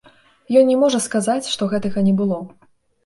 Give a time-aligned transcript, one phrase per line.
[0.61, 2.41] Ён не можа сказаць, што гэтага не было.